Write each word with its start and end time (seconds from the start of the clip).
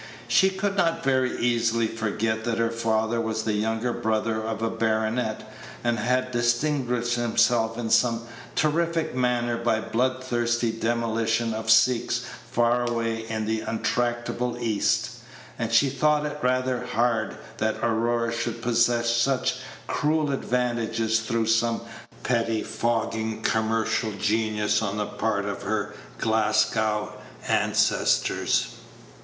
She 0.27 0.49
could 0.49 0.75
not 0.75 1.03
very 1.03 1.37
easily 1.37 1.85
forget 1.85 2.43
that 2.43 2.57
her 2.57 2.71
father 2.71 3.21
was 3.21 3.43
the 3.43 3.53
younger 3.53 3.93
brother 3.93 4.41
of 4.41 4.63
a 4.63 4.69
baronet, 4.71 5.47
and 5.83 5.99
had 5.99 6.31
distinguished 6.31 7.13
himself 7.17 7.77
in 7.77 7.91
some 7.91 8.23
terrific 8.55 9.13
manner 9.13 9.57
by 9.57 9.79
blood 9.79 10.23
thirsty 10.23 10.71
demolition 10.71 11.53
of 11.53 11.69
Sikhs 11.69 12.23
far 12.49 12.83
away 12.89 13.29
in 13.29 13.45
the 13.45 13.59
untractable 13.61 14.57
East, 14.59 15.17
and 15.59 15.71
she 15.71 15.89
thought 15.91 16.25
it 16.25 16.39
rather 16.41 16.83
hard 16.83 17.37
that 17.59 17.77
Aurora 17.83 18.33
should 18.33 18.59
possess 18.59 19.15
such 19.15 19.57
cruel 19.85 20.31
advantages 20.31 21.19
through 21.19 21.45
some 21.45 21.81
pettifogging 22.23 23.43
commercial 23.43 24.13
genius 24.13 24.81
on 24.81 24.97
the 24.97 25.05
part 25.05 25.45
of 25.45 25.61
her 25.61 25.93
Glasgow 26.17 27.13
ancestors. 27.47 28.77